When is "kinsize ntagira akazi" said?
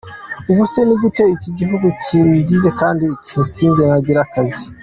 3.27-4.63